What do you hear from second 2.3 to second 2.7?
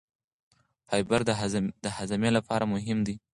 لپاره